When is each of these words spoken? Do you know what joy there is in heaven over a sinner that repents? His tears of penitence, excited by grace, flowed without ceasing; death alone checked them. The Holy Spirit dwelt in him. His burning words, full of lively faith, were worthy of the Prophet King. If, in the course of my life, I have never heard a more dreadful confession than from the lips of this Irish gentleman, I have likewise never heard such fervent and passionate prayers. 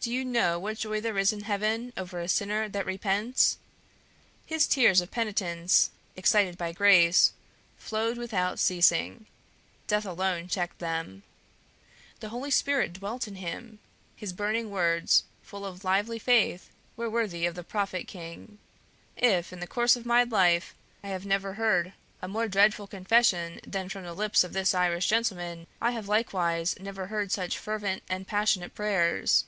Do 0.00 0.12
you 0.12 0.24
know 0.24 0.60
what 0.60 0.78
joy 0.78 1.00
there 1.00 1.18
is 1.18 1.32
in 1.32 1.40
heaven 1.40 1.92
over 1.96 2.20
a 2.20 2.28
sinner 2.28 2.68
that 2.68 2.86
repents? 2.86 3.58
His 4.46 4.68
tears 4.68 5.00
of 5.00 5.10
penitence, 5.10 5.90
excited 6.14 6.56
by 6.56 6.70
grace, 6.70 7.32
flowed 7.76 8.16
without 8.16 8.60
ceasing; 8.60 9.26
death 9.88 10.06
alone 10.06 10.46
checked 10.46 10.78
them. 10.78 11.24
The 12.20 12.28
Holy 12.28 12.52
Spirit 12.52 12.92
dwelt 12.92 13.26
in 13.26 13.34
him. 13.34 13.80
His 14.14 14.32
burning 14.32 14.70
words, 14.70 15.24
full 15.42 15.66
of 15.66 15.82
lively 15.82 16.20
faith, 16.20 16.70
were 16.96 17.10
worthy 17.10 17.44
of 17.44 17.56
the 17.56 17.64
Prophet 17.64 18.06
King. 18.06 18.58
If, 19.16 19.52
in 19.52 19.58
the 19.58 19.66
course 19.66 19.96
of 19.96 20.06
my 20.06 20.22
life, 20.22 20.76
I 21.02 21.08
have 21.08 21.26
never 21.26 21.54
heard 21.54 21.92
a 22.22 22.28
more 22.28 22.46
dreadful 22.46 22.86
confession 22.86 23.58
than 23.66 23.88
from 23.88 24.04
the 24.04 24.14
lips 24.14 24.44
of 24.44 24.52
this 24.52 24.74
Irish 24.76 25.08
gentleman, 25.08 25.66
I 25.80 25.90
have 25.90 26.06
likewise 26.06 26.76
never 26.78 27.08
heard 27.08 27.32
such 27.32 27.58
fervent 27.58 28.04
and 28.08 28.28
passionate 28.28 28.76
prayers. 28.76 29.44